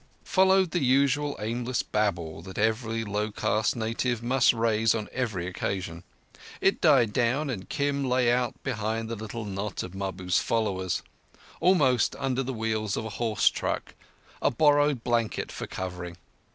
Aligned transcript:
Followed 0.23 0.71
the 0.71 0.83
usual 0.83 1.37
aimless 1.39 1.83
babble 1.83 2.41
that 2.41 2.57
every 2.57 3.03
low 3.03 3.29
caste 3.31 3.75
native 3.75 4.23
must 4.23 4.51
raise 4.51 4.95
on 4.95 5.07
every 5.11 5.45
occasion. 5.45 6.03
It 6.59 6.81
died 6.81 7.13
down, 7.13 7.51
and 7.51 7.69
Kim 7.69 8.03
lay 8.09 8.31
out 8.33 8.55
behind 8.63 9.09
the 9.09 9.15
little 9.15 9.45
knot 9.45 9.83
of 9.83 9.93
Mahbub's 9.93 10.39
followers, 10.39 11.03
almost 11.59 12.15
under 12.17 12.41
the 12.41 12.51
wheels 12.51 12.97
of 12.97 13.05
a 13.05 13.09
horse 13.21 13.47
truck, 13.49 13.93
a 14.41 14.49
borrowed 14.49 15.03
blanket 15.03 15.51
for 15.51 15.67
covering. 15.67 16.17